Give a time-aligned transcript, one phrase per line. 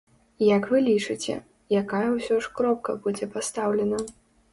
[0.57, 1.35] Як вы лічыце,
[1.81, 4.01] якая ўсё ж кропка будзе пастаўлена?